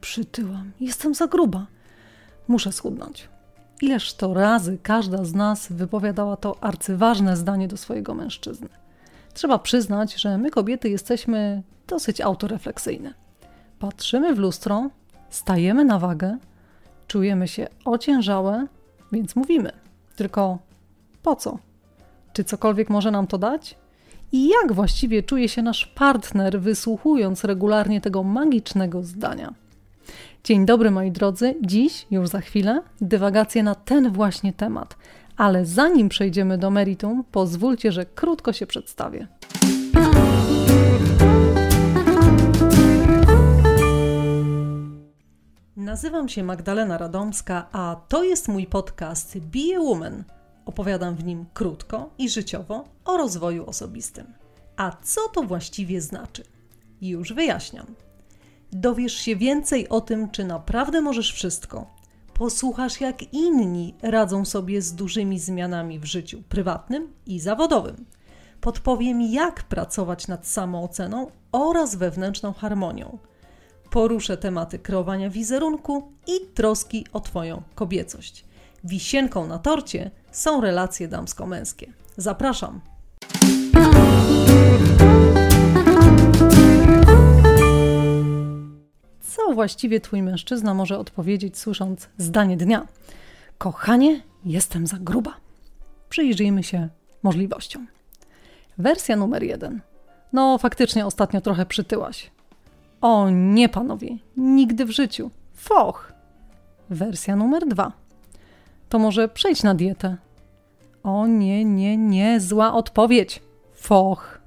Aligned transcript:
przytyłam, 0.00 0.72
jestem 0.80 1.14
za 1.14 1.26
gruba. 1.26 1.66
Muszę 2.48 2.72
schudnąć. 2.72 3.28
Ileż 3.82 4.14
to 4.14 4.34
razy 4.34 4.78
każda 4.82 5.24
z 5.24 5.34
nas 5.34 5.72
wypowiadała 5.72 6.36
to 6.36 6.56
arcyważne 6.60 7.36
zdanie 7.36 7.68
do 7.68 7.76
swojego 7.76 8.14
mężczyzny. 8.14 8.68
Trzeba 9.34 9.58
przyznać, 9.58 10.14
że 10.14 10.38
my 10.38 10.50
kobiety 10.50 10.88
jesteśmy 10.88 11.62
dosyć 11.86 12.20
autorefleksyjne. 12.20 13.14
Patrzymy 13.78 14.34
w 14.34 14.38
lustro, 14.38 14.90
stajemy 15.30 15.84
na 15.84 15.98
wagę, 15.98 16.38
czujemy 17.06 17.48
się 17.48 17.66
ociężałe, 17.84 18.66
więc 19.12 19.36
mówimy. 19.36 19.72
Tylko 20.16 20.58
po 21.22 21.36
co? 21.36 21.58
Czy 22.32 22.44
cokolwiek 22.44 22.90
może 22.90 23.10
nam 23.10 23.26
to 23.26 23.38
dać? 23.38 23.76
I 24.32 24.48
jak 24.48 24.72
właściwie 24.72 25.22
czuje 25.22 25.48
się 25.48 25.62
nasz 25.62 25.86
partner, 25.86 26.60
wysłuchując 26.60 27.44
regularnie 27.44 28.00
tego 28.00 28.22
magicznego 28.22 29.02
zdania? 29.02 29.54
Dzień 30.46 30.66
dobry, 30.66 30.90
moi 30.90 31.10
drodzy. 31.10 31.54
Dziś, 31.62 32.06
już 32.10 32.28
za 32.28 32.40
chwilę, 32.40 32.82
dywagacje 33.00 33.62
na 33.62 33.74
ten 33.74 34.12
właśnie 34.12 34.52
temat. 34.52 34.96
Ale 35.36 35.66
zanim 35.66 36.08
przejdziemy 36.08 36.58
do 36.58 36.70
meritum, 36.70 37.24
pozwólcie, 37.32 37.92
że 37.92 38.06
krótko 38.06 38.52
się 38.52 38.66
przedstawię. 38.66 39.28
Nazywam 45.76 46.28
się 46.28 46.42
Magdalena 46.42 46.98
Radomska, 46.98 47.68
a 47.72 47.96
to 48.08 48.24
jest 48.24 48.48
mój 48.48 48.66
podcast 48.66 49.38
Be 49.38 49.76
a 49.76 49.80
Woman. 49.80 50.24
Opowiadam 50.66 51.14
w 51.14 51.24
nim 51.24 51.44
krótko 51.54 52.10
i 52.18 52.28
życiowo 52.28 52.84
o 53.04 53.16
rozwoju 53.16 53.66
osobistym. 53.66 54.26
A 54.76 54.96
co 55.02 55.20
to 55.34 55.42
właściwie 55.42 56.00
znaczy? 56.00 56.44
Już 57.00 57.32
wyjaśniam. 57.32 58.05
Dowiesz 58.72 59.14
się 59.14 59.36
więcej 59.36 59.88
o 59.88 60.00
tym, 60.00 60.30
czy 60.30 60.44
naprawdę 60.44 61.00
możesz 61.00 61.32
wszystko. 61.32 61.86
Posłuchasz, 62.34 63.00
jak 63.00 63.34
inni 63.34 63.94
radzą 64.02 64.44
sobie 64.44 64.82
z 64.82 64.94
dużymi 64.94 65.38
zmianami 65.38 65.98
w 65.98 66.04
życiu 66.04 66.42
prywatnym 66.48 67.12
i 67.26 67.40
zawodowym. 67.40 68.04
Podpowiem, 68.60 69.22
jak 69.22 69.62
pracować 69.62 70.28
nad 70.28 70.46
samooceną 70.46 71.30
oraz 71.52 71.94
wewnętrzną 71.94 72.52
harmonią. 72.52 73.18
Poruszę 73.90 74.36
tematy 74.36 74.78
kreowania 74.78 75.30
wizerunku 75.30 76.12
i 76.26 76.46
troski 76.54 77.06
o 77.12 77.20
Twoją 77.20 77.62
kobiecość. 77.74 78.44
Wisienką 78.84 79.46
na 79.46 79.58
torcie 79.58 80.10
są 80.30 80.60
relacje 80.60 81.08
damsko-męskie. 81.08 81.92
Zapraszam! 82.16 82.95
Właściwie 89.54 90.00
twój 90.00 90.22
mężczyzna 90.22 90.74
może 90.74 90.98
odpowiedzieć, 90.98 91.58
słysząc 91.58 92.08
zdanie 92.18 92.56
dnia? 92.56 92.86
Kochanie, 93.58 94.20
jestem 94.44 94.86
za 94.86 94.96
gruba. 94.96 95.34
Przyjrzyjmy 96.08 96.62
się 96.62 96.88
możliwościom. 97.22 97.86
Wersja 98.78 99.16
numer 99.16 99.42
jeden. 99.42 99.80
No, 100.32 100.58
faktycznie 100.58 101.06
ostatnio 101.06 101.40
trochę 101.40 101.66
przytyłaś. 101.66 102.30
O 103.00 103.30
nie, 103.30 103.68
panowie, 103.68 104.16
nigdy 104.36 104.84
w 104.84 104.90
życiu. 104.90 105.30
Foch. 105.54 106.12
Wersja 106.90 107.36
numer 107.36 107.66
dwa. 107.66 107.92
To 108.88 108.98
może 108.98 109.28
przejdź 109.28 109.62
na 109.62 109.74
dietę. 109.74 110.16
O 111.02 111.26
nie, 111.26 111.64
nie, 111.64 111.96
nie, 111.96 112.40
zła 112.40 112.74
odpowiedź. 112.74 113.42
Foch. 113.74 114.38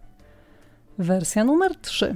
Wersja 0.98 1.44
numer 1.44 1.76
trzy. 1.76 2.16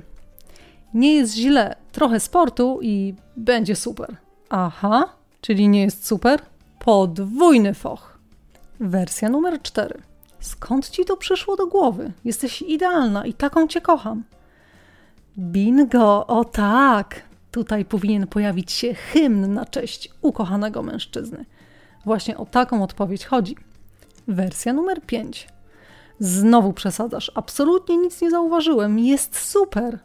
Nie 0.94 1.16
jest 1.16 1.36
źle, 1.36 1.76
trochę 2.04 2.20
sportu 2.20 2.80
i 2.82 3.16
będzie 3.38 3.76
super. 3.76 4.16
Aha, 4.50 5.10
czyli 5.42 5.70
nie 5.70 5.82
jest 5.82 6.08
super? 6.08 6.42
Podwójny 6.80 7.74
foch. 7.74 8.18
Wersja 8.80 9.30
numer 9.30 9.62
4. 9.62 10.02
Skąd 10.40 10.90
ci 10.90 11.06
to 11.06 11.18
przyszło 11.18 11.56
do 11.56 11.68
głowy? 11.68 12.12
Jesteś 12.26 12.62
idealna 12.62 13.26
i 13.26 13.34
taką 13.34 13.68
cię 13.68 13.82
kocham. 13.82 14.24
Bingo, 15.38 16.28
o 16.28 16.46
tak! 16.46 17.22
Tutaj 17.52 17.86
powinien 17.86 18.28
pojawić 18.28 18.72
się 18.72 18.94
hymn 18.94 19.54
na 19.54 19.66
cześć 19.66 20.10
ukochanego 20.22 20.84
mężczyzny. 20.84 21.46
Właśnie 22.06 22.38
o 22.38 22.46
taką 22.46 22.84
odpowiedź 22.84 23.26
chodzi. 23.26 23.56
Wersja 24.28 24.74
numer 24.74 25.02
5. 25.02 25.48
Znowu 26.20 26.74
przesadzasz. 26.74 27.32
Absolutnie 27.36 27.98
nic 27.98 28.22
nie 28.22 28.32
zauważyłem. 28.32 29.00
Jest 29.00 29.38
super. 29.38 30.00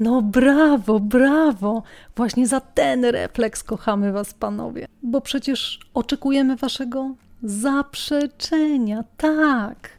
No 0.00 0.22
brawo, 0.22 1.00
brawo! 1.00 1.82
Właśnie 2.16 2.46
za 2.46 2.60
ten 2.60 3.04
refleks 3.04 3.62
kochamy 3.62 4.12
Was, 4.12 4.34
panowie. 4.34 4.86
Bo 5.02 5.20
przecież 5.20 5.80
oczekujemy 5.94 6.56
Waszego 6.56 7.14
zaprzeczenia. 7.42 9.04
Tak. 9.16 9.90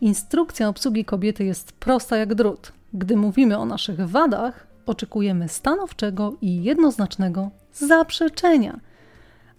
Instrukcja 0.00 0.68
obsługi 0.68 1.04
kobiety 1.04 1.44
jest 1.44 1.72
prosta 1.72 2.16
jak 2.16 2.34
drut. 2.34 2.72
Gdy 2.94 3.16
mówimy 3.16 3.58
o 3.58 3.64
naszych 3.64 4.08
wadach, 4.08 4.66
oczekujemy 4.86 5.48
stanowczego 5.48 6.32
i 6.40 6.62
jednoznacznego 6.62 7.50
zaprzeczenia, 7.72 8.80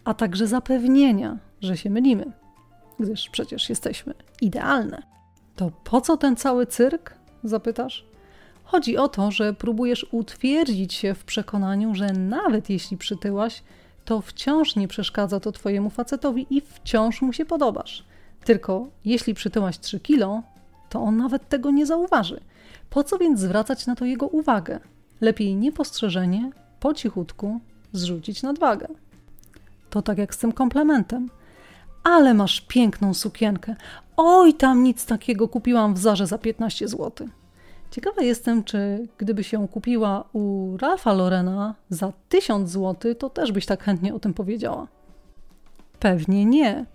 a 0.03 0.13
także 0.13 0.47
zapewnienia, 0.47 1.37
że 1.61 1.77
się 1.77 1.89
mylimy, 1.89 2.31
gdyż 2.99 3.29
przecież 3.29 3.69
jesteśmy 3.69 4.13
idealne. 4.41 5.03
To 5.55 5.71
po 5.83 6.01
co 6.01 6.17
ten 6.17 6.35
cały 6.35 6.65
cyrk? 6.65 7.13
Zapytasz. 7.43 8.06
Chodzi 8.67 8.97
o 8.97 9.07
to, 9.07 9.31
że 9.31 9.53
próbujesz 9.53 10.05
utwierdzić 10.11 10.93
się 10.93 11.13
w 11.13 11.23
przekonaniu, 11.23 11.95
że 11.95 12.13
nawet 12.13 12.69
jeśli 12.69 12.97
przytyłaś, 12.97 13.63
to 14.05 14.21
wciąż 14.21 14.75
nie 14.75 14.87
przeszkadza 14.87 15.39
to 15.39 15.51
twojemu 15.51 15.89
facetowi 15.89 16.47
i 16.49 16.61
wciąż 16.61 17.21
mu 17.21 17.33
się 17.33 17.45
podobasz. 17.45 18.03
Tylko 18.45 18.87
jeśli 19.05 19.33
przytyłaś 19.33 19.79
3 19.79 19.99
kilo, 19.99 20.41
to 20.89 21.01
on 21.01 21.17
nawet 21.17 21.49
tego 21.49 21.71
nie 21.71 21.85
zauważy. 21.85 22.39
Po 22.89 23.03
co 23.03 23.17
więc 23.17 23.39
zwracać 23.39 23.87
na 23.87 23.95
to 23.95 24.05
jego 24.05 24.27
uwagę? 24.27 24.79
Lepiej 25.21 25.55
niepostrzeżenie, 25.55 26.51
po 26.79 26.93
cichutku 26.93 27.59
zrzucić 27.91 28.43
nadwagę. 28.43 28.87
To 29.89 30.01
tak 30.01 30.17
jak 30.17 30.35
z 30.35 30.37
tym 30.37 30.51
komplementem. 30.51 31.29
Ale 32.03 32.33
masz 32.33 32.61
piękną 32.61 33.13
sukienkę. 33.13 33.75
Oj, 34.17 34.53
tam 34.53 34.83
nic 34.83 35.05
takiego 35.05 35.47
kupiłam 35.47 35.93
w 35.93 35.97
Zarze 35.97 36.27
za 36.27 36.37
15 36.37 36.87
zł. 36.87 37.27
Ciekawa 37.91 38.21
jestem, 38.21 38.63
czy 38.63 39.07
gdyby 39.17 39.43
się 39.43 39.67
kupiła 39.67 40.23
u 40.33 40.77
Ralfa 40.77 41.13
Lorena 41.13 41.75
za 41.89 42.13
1000 42.29 42.69
zł, 42.69 43.15
to 43.15 43.29
też 43.29 43.51
byś 43.51 43.65
tak 43.65 43.83
chętnie 43.83 44.13
o 44.13 44.19
tym 44.19 44.33
powiedziała. 44.33 44.87
Pewnie 45.99 46.45
nie. 46.45 46.85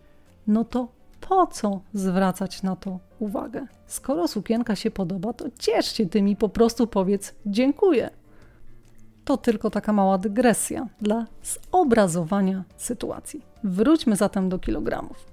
No 0.46 0.64
to 0.64 0.88
po 1.28 1.46
co 1.46 1.80
zwracać 1.94 2.62
na 2.62 2.76
to 2.76 2.98
uwagę? 3.18 3.66
Skoro 3.86 4.28
sukienka 4.28 4.76
się 4.76 4.90
podoba, 4.90 5.32
to 5.32 5.44
ciesz 5.58 5.96
się 5.96 6.06
tym 6.06 6.28
i 6.28 6.36
po 6.36 6.48
prostu 6.48 6.86
powiedz 6.86 7.34
dziękuję. 7.46 8.10
To 9.24 9.36
tylko 9.36 9.70
taka 9.70 9.92
mała 9.92 10.18
dygresja 10.18 10.86
dla 11.00 11.26
zobrazowania 11.42 12.64
sytuacji. 12.76 13.42
Wróćmy 13.64 14.16
zatem 14.16 14.48
do 14.48 14.58
kilogramów. 14.58 15.26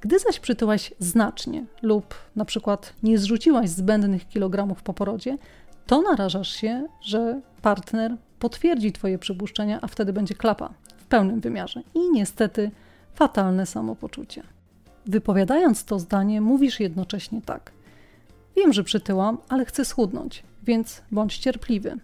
Gdy 0.00 0.18
zaś 0.18 0.40
przytyłaś 0.40 0.94
znacznie 0.98 1.64
lub 1.82 2.14
na 2.36 2.44
przykład 2.44 2.92
nie 3.02 3.18
zrzuciłaś 3.18 3.70
zbędnych 3.70 4.28
kilogramów 4.28 4.82
po 4.82 4.94
porodzie, 4.94 5.38
to 5.86 6.02
narażasz 6.02 6.50
się, 6.50 6.86
że 7.00 7.40
partner 7.62 8.16
potwierdzi 8.38 8.92
Twoje 8.92 9.18
przypuszczenia, 9.18 9.78
a 9.82 9.86
wtedy 9.86 10.12
będzie 10.12 10.34
klapa 10.34 10.70
w 10.96 11.04
pełnym 11.04 11.40
wymiarze 11.40 11.82
i 11.94 12.10
niestety 12.12 12.70
fatalne 13.14 13.66
samopoczucie. 13.66 14.42
Wypowiadając 15.06 15.84
to 15.84 15.98
zdanie, 15.98 16.40
mówisz 16.40 16.80
jednocześnie 16.80 17.42
tak. 17.42 17.72
Wiem, 18.56 18.72
że 18.72 18.84
przytyłam, 18.84 19.38
ale 19.48 19.64
chcę 19.64 19.84
schudnąć, 19.84 20.42
więc 20.62 21.02
bądź 21.10 21.38
cierpliwy. 21.38 21.96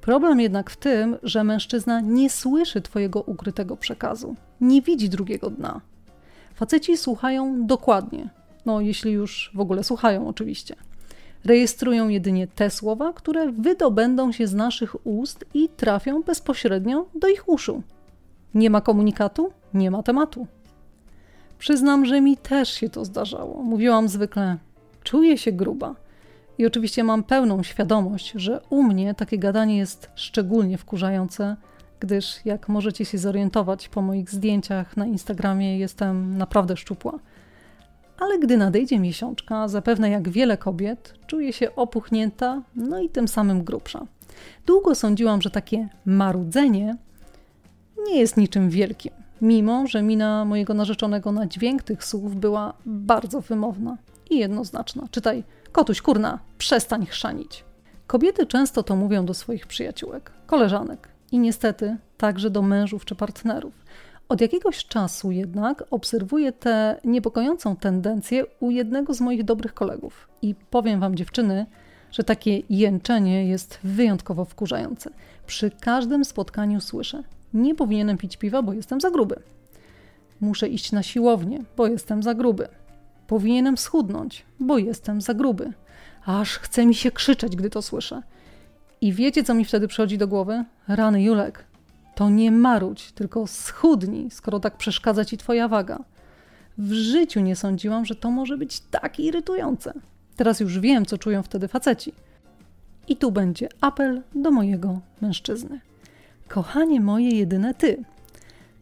Problem 0.00 0.40
jednak 0.40 0.70
w 0.70 0.76
tym, 0.76 1.16
że 1.22 1.44
mężczyzna 1.44 2.00
nie 2.00 2.30
słyszy 2.30 2.80
Twojego 2.80 3.22
ukrytego 3.22 3.76
przekazu, 3.76 4.36
nie 4.60 4.82
widzi 4.82 5.08
drugiego 5.08 5.50
dna. 5.50 5.80
Faceci 6.58 6.96
słuchają 6.96 7.66
dokładnie, 7.66 8.28
no 8.66 8.80
jeśli 8.80 9.12
już 9.12 9.50
w 9.54 9.60
ogóle 9.60 9.84
słuchają, 9.84 10.28
oczywiście. 10.28 10.76
Rejestrują 11.44 12.08
jedynie 12.08 12.46
te 12.46 12.70
słowa, 12.70 13.12
które 13.12 13.52
wydobędą 13.52 14.32
się 14.32 14.46
z 14.46 14.54
naszych 14.54 15.06
ust 15.06 15.44
i 15.54 15.68
trafią 15.68 16.22
bezpośrednio 16.22 17.06
do 17.14 17.28
ich 17.28 17.48
uszu. 17.48 17.82
Nie 18.54 18.70
ma 18.70 18.80
komunikatu, 18.80 19.52
nie 19.74 19.90
ma 19.90 20.02
tematu. 20.02 20.46
Przyznam, 21.58 22.06
że 22.06 22.20
mi 22.20 22.36
też 22.36 22.72
się 22.72 22.88
to 22.88 23.04
zdarzało. 23.04 23.62
Mówiłam 23.62 24.08
zwykle, 24.08 24.56
czuję 25.02 25.38
się 25.38 25.52
gruba. 25.52 25.94
I 26.58 26.66
oczywiście 26.66 27.04
mam 27.04 27.22
pełną 27.22 27.62
świadomość, 27.62 28.32
że 28.36 28.60
u 28.70 28.82
mnie 28.82 29.14
takie 29.14 29.38
gadanie 29.38 29.78
jest 29.78 30.10
szczególnie 30.14 30.78
wkurzające, 30.78 31.56
gdyż 32.00 32.40
jak 32.44 32.68
możecie 32.68 33.04
się 33.04 33.18
zorientować 33.18 33.88
po 33.88 34.02
moich 34.02 34.30
zdjęciach 34.30 34.96
na 34.96 35.06
Instagramie, 35.06 35.78
jestem 35.78 36.38
naprawdę 36.38 36.76
szczupła. 36.76 37.18
Ale 38.18 38.38
gdy 38.38 38.56
nadejdzie 38.56 38.98
miesiączka, 38.98 39.68
zapewne 39.68 40.10
jak 40.10 40.28
wiele 40.28 40.56
kobiet, 40.56 41.14
czuję 41.26 41.52
się 41.52 41.74
opuchnięta, 41.74 42.62
no 42.76 43.00
i 43.00 43.08
tym 43.08 43.28
samym 43.28 43.64
grubsza. 43.64 44.06
Długo 44.66 44.94
sądziłam, 44.94 45.42
że 45.42 45.50
takie 45.50 45.88
marudzenie 46.04 46.96
nie 48.06 48.20
jest 48.20 48.36
niczym 48.36 48.70
wielkim, 48.70 49.12
mimo 49.42 49.86
że 49.86 50.02
mina 50.02 50.44
mojego 50.44 50.74
narzeczonego 50.74 51.32
na 51.32 51.46
dźwięk 51.46 51.82
tych 51.82 52.04
słów 52.04 52.36
była 52.36 52.74
bardzo 52.86 53.40
wymowna 53.40 53.96
i 54.30 54.38
jednoznaczna. 54.38 55.08
Czytaj, 55.10 55.44
kotuś 55.72 56.02
kurna, 56.02 56.38
przestań 56.58 57.06
chrzanić. 57.06 57.64
Kobiety 58.06 58.46
często 58.46 58.82
to 58.82 58.96
mówią 58.96 59.26
do 59.26 59.34
swoich 59.34 59.66
przyjaciółek, 59.66 60.32
koleżanek 60.46 61.08
i 61.32 61.38
niestety 61.38 61.96
także 62.16 62.50
do 62.50 62.62
mężów 62.62 63.04
czy 63.04 63.14
partnerów. 63.14 63.84
Od 64.28 64.40
jakiegoś 64.40 64.86
czasu 64.86 65.30
jednak 65.30 65.84
obserwuję 65.90 66.52
tę 66.52 67.00
niepokojącą 67.04 67.76
tendencję 67.76 68.44
u 68.60 68.70
jednego 68.70 69.14
z 69.14 69.20
moich 69.20 69.44
dobrych 69.44 69.74
kolegów. 69.74 70.28
I 70.42 70.54
powiem 70.70 71.00
wam, 71.00 71.16
dziewczyny, 71.16 71.66
że 72.10 72.24
takie 72.24 72.62
jęczenie 72.70 73.48
jest 73.48 73.78
wyjątkowo 73.84 74.44
wkurzające. 74.44 75.10
Przy 75.46 75.70
każdym 75.70 76.24
spotkaniu 76.24 76.80
słyszę: 76.80 77.22
Nie 77.54 77.74
powinienem 77.74 78.18
pić 78.18 78.36
piwa, 78.36 78.62
bo 78.62 78.72
jestem 78.72 79.00
za 79.00 79.10
gruby. 79.10 79.42
Muszę 80.40 80.68
iść 80.68 80.92
na 80.92 81.02
siłownię, 81.02 81.64
bo 81.76 81.86
jestem 81.86 82.22
za 82.22 82.34
gruby. 82.34 82.68
Powinienem 83.26 83.78
schudnąć, 83.78 84.44
bo 84.60 84.78
jestem 84.78 85.20
za 85.20 85.34
gruby. 85.34 85.72
Aż 86.24 86.58
chce 86.58 86.86
mi 86.86 86.94
się 86.94 87.10
krzyczeć, 87.10 87.56
gdy 87.56 87.70
to 87.70 87.82
słyszę. 87.82 88.22
I 89.00 89.12
wiecie, 89.12 89.44
co 89.44 89.54
mi 89.54 89.64
wtedy 89.64 89.88
przychodzi 89.88 90.18
do 90.18 90.28
głowy? 90.28 90.64
Rany 90.88 91.22
Julek. 91.22 91.64
To 92.14 92.30
nie 92.30 92.52
marudź, 92.52 93.12
tylko 93.12 93.46
schudnij, 93.46 94.30
skoro 94.30 94.60
tak 94.60 94.76
przeszkadza 94.76 95.24
ci 95.24 95.38
twoja 95.38 95.68
waga. 95.68 95.98
W 96.78 96.92
życiu 96.92 97.40
nie 97.40 97.56
sądziłam, 97.56 98.04
że 98.04 98.14
to 98.14 98.30
może 98.30 98.56
być 98.56 98.80
tak 98.80 99.20
irytujące. 99.20 99.92
Teraz 100.36 100.60
już 100.60 100.78
wiem, 100.78 101.06
co 101.06 101.18
czują 101.18 101.42
wtedy 101.42 101.68
faceci. 101.68 102.12
I 103.08 103.16
tu 103.16 103.32
będzie 103.32 103.68
apel 103.80 104.22
do 104.34 104.50
mojego 104.50 105.00
mężczyzny. 105.20 105.80
Kochanie 106.48 107.00
moje 107.00 107.30
jedyne 107.30 107.74
ty. 107.74 108.04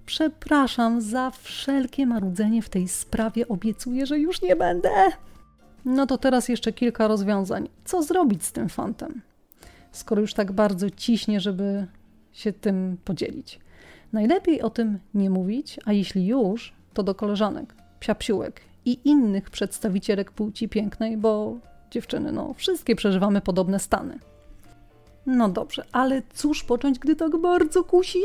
Przepraszam 0.07 1.01
za 1.01 1.31
wszelkie 1.31 2.07
marudzenie 2.07 2.63
w 2.63 2.69
tej 2.69 2.89
sprawie, 2.89 3.49
obiecuję, 3.49 4.07
że 4.07 4.19
już 4.19 4.43
nie 4.43 4.57
będę. 4.57 4.91
No 5.85 6.07
to 6.07 6.19
teraz 6.19 6.49
jeszcze 6.49 6.73
kilka 6.73 7.09
rozwiązań. 7.09 7.69
Co 7.85 8.03
zrobić 8.03 8.45
z 8.45 8.53
tym 8.53 8.69
fantem? 8.69 9.23
Skoro 9.97 10.21
już 10.21 10.35
tak 10.35 10.53
bardzo 10.53 10.91
ciśnie, 10.91 11.41
żeby 11.41 11.87
się 12.33 12.53
tym 12.53 12.97
podzielić. 13.05 13.61
Najlepiej 14.13 14.63
o 14.63 14.71
tym 14.71 14.99
nie 15.15 15.31
mówić, 15.31 15.81
a 15.85 15.93
jeśli 15.93 16.27
już, 16.27 16.73
to 16.95 17.03
do 17.03 17.15
koleżanek, 17.15 17.75
psiapsiółek 18.01 18.61
i 18.85 18.99
innych 19.05 19.51
przedstawicielek 19.51 20.31
płci 20.31 20.69
pięknej, 20.69 21.17
bo 21.17 21.57
dziewczyny, 21.91 22.33
no, 22.33 22.55
wszystkie 22.55 22.97
przeżywamy 22.97 23.41
podobne 23.41 23.79
stany. 23.79 24.19
No 25.27 25.49
dobrze, 25.49 25.85
ale 25.93 26.23
cóż 26.35 26.65
począć, 26.65 26.99
gdy 26.99 27.17
tak 27.17 27.37
bardzo 27.37 27.85
kusi? 27.85 28.23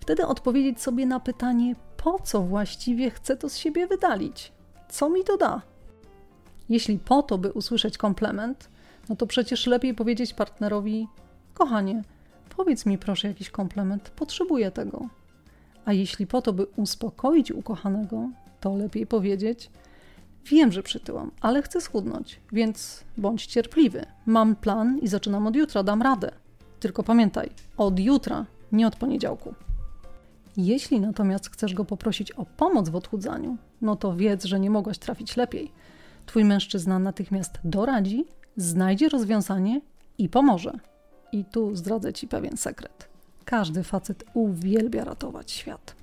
Wtedy 0.00 0.26
odpowiedzieć 0.26 0.80
sobie 0.80 1.06
na 1.06 1.20
pytanie, 1.20 1.74
po 1.96 2.18
co 2.18 2.42
właściwie 2.42 3.10
chcę 3.10 3.36
to 3.36 3.48
z 3.48 3.56
siebie 3.56 3.86
wydalić? 3.86 4.52
Co 4.88 5.10
mi 5.10 5.24
to 5.24 5.36
da? 5.36 5.62
Jeśli 6.68 6.98
po 6.98 7.22
to, 7.22 7.38
by 7.38 7.52
usłyszeć 7.52 7.98
komplement, 7.98 8.73
no 9.08 9.16
to 9.16 9.26
przecież 9.26 9.66
lepiej 9.66 9.94
powiedzieć 9.94 10.34
partnerowi: 10.34 11.08
Kochanie, 11.54 12.02
powiedz 12.56 12.86
mi 12.86 12.98
proszę 12.98 13.28
jakiś 13.28 13.50
komplement, 13.50 14.10
potrzebuję 14.10 14.70
tego. 14.70 15.08
A 15.84 15.92
jeśli 15.92 16.26
po 16.26 16.42
to, 16.42 16.52
by 16.52 16.66
uspokoić 16.76 17.52
ukochanego, 17.52 18.28
to 18.60 18.76
lepiej 18.76 19.06
powiedzieć: 19.06 19.70
Wiem, 20.46 20.72
że 20.72 20.82
przytyłam, 20.82 21.30
ale 21.40 21.62
chcę 21.62 21.80
schudnąć, 21.80 22.40
więc 22.52 23.04
bądź 23.16 23.46
cierpliwy. 23.46 24.06
Mam 24.26 24.56
plan 24.56 24.98
i 24.98 25.08
zaczynam 25.08 25.46
od 25.46 25.56
jutra, 25.56 25.82
dam 25.82 26.02
radę. 26.02 26.32
Tylko 26.80 27.02
pamiętaj, 27.02 27.50
od 27.76 28.00
jutra, 28.00 28.46
nie 28.72 28.86
od 28.86 28.96
poniedziałku. 28.96 29.54
Jeśli 30.56 31.00
natomiast 31.00 31.50
chcesz 31.50 31.74
go 31.74 31.84
poprosić 31.84 32.32
o 32.32 32.46
pomoc 32.46 32.88
w 32.88 32.96
odchudzaniu, 32.96 33.56
no 33.80 33.96
to 33.96 34.16
wiedz, 34.16 34.44
że 34.44 34.60
nie 34.60 34.70
mogłaś 34.70 34.98
trafić 34.98 35.36
lepiej. 35.36 35.72
Twój 36.26 36.44
mężczyzna 36.44 36.98
natychmiast 36.98 37.58
doradzi, 37.64 38.24
znajdzie 38.56 39.08
rozwiązanie 39.08 39.80
i 40.18 40.28
pomoże. 40.28 40.72
I 41.32 41.44
tu 41.44 41.76
zdradzę 41.76 42.12
ci 42.12 42.28
pewien 42.28 42.56
sekret. 42.56 43.08
Każdy 43.44 43.82
facet 43.82 44.24
uwielbia 44.34 45.04
ratować 45.04 45.50
świat. 45.50 45.94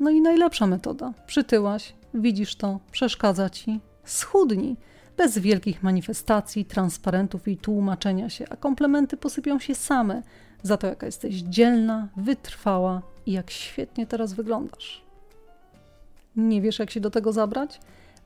No 0.00 0.10
i 0.10 0.20
najlepsza 0.20 0.66
metoda. 0.66 1.12
Przytyłaś, 1.26 1.94
widzisz 2.14 2.56
to, 2.56 2.80
przeszkadza 2.90 3.50
ci. 3.50 3.80
Schudnij. 4.04 4.76
Bez 5.16 5.38
wielkich 5.38 5.82
manifestacji, 5.82 6.64
transparentów 6.64 7.48
i 7.48 7.56
tłumaczenia 7.56 8.30
się, 8.30 8.44
a 8.50 8.56
komplementy 8.56 9.16
posypią 9.16 9.58
się 9.58 9.74
same 9.74 10.22
za 10.62 10.76
to, 10.76 10.86
jaka 10.86 11.06
jesteś 11.06 11.34
dzielna, 11.34 12.08
wytrwała 12.16 13.02
i 13.26 13.32
jak 13.32 13.50
świetnie 13.50 14.06
teraz 14.06 14.32
wyglądasz. 14.32 15.02
Nie 16.36 16.60
wiesz, 16.60 16.78
jak 16.78 16.90
się 16.90 17.00
do 17.00 17.10
tego 17.10 17.32
zabrać? 17.32 17.80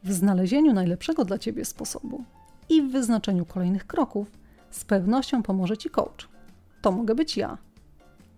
W 0.04 0.12
znalezieniu 0.12 0.72
najlepszego 0.72 1.24
dla 1.24 1.38
ciebie 1.38 1.64
sposobu 1.64 2.24
i 2.72 2.82
w 2.82 2.92
wyznaczeniu 2.92 3.46
kolejnych 3.46 3.86
kroków 3.86 4.30
z 4.70 4.84
pewnością 4.84 5.42
pomoże 5.42 5.76
ci 5.76 5.90
coach. 5.90 6.28
To 6.82 6.92
mogę 6.92 7.14
być 7.14 7.36
ja. 7.36 7.58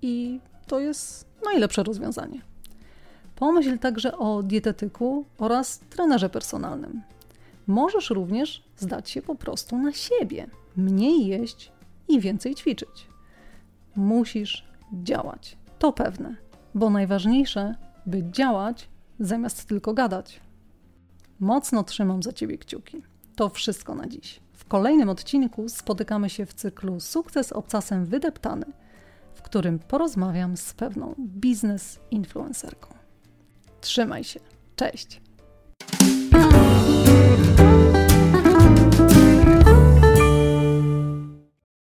I 0.02 0.40
to 0.66 0.80
jest 0.80 1.26
najlepsze 1.44 1.82
rozwiązanie. 1.82 2.40
Pomyśl 3.36 3.78
także 3.78 4.18
o 4.18 4.42
dietetyku 4.42 5.24
oraz 5.38 5.78
trenerze 5.78 6.30
personalnym. 6.30 7.02
Możesz 7.66 8.10
również 8.10 8.62
zdać 8.76 9.10
się 9.10 9.22
po 9.22 9.34
prostu 9.34 9.78
na 9.78 9.92
siebie, 9.92 10.46
mniej 10.76 11.26
jeść 11.26 11.72
i 12.08 12.20
więcej 12.20 12.54
ćwiczyć. 12.54 13.08
Musisz 13.96 14.64
działać, 14.92 15.56
to 15.78 15.92
pewne, 15.92 16.36
bo 16.74 16.90
najważniejsze, 16.90 17.74
by 18.06 18.30
działać 18.30 18.88
zamiast 19.20 19.68
tylko 19.68 19.94
gadać. 19.94 20.40
Mocno 21.40 21.84
trzymam 21.84 22.22
za 22.22 22.32
ciebie 22.32 22.58
kciuki. 22.58 23.02
To 23.36 23.48
wszystko 23.48 23.94
na 23.94 24.06
dziś. 24.06 24.40
W 24.52 24.64
kolejnym 24.64 25.08
odcinku 25.08 25.68
spotykamy 25.68 26.30
się 26.30 26.46
w 26.46 26.54
cyklu 26.54 27.00
Sukces 27.00 27.52
obcasem 27.52 28.06
wydeptany, 28.06 28.66
w 29.34 29.42
którym 29.42 29.78
porozmawiam 29.78 30.56
z 30.56 30.74
pewną 30.74 31.14
biznes 31.18 32.00
influencerką. 32.10 32.94
Trzymaj 33.80 34.24
się. 34.24 34.40
Cześć. 34.76 35.20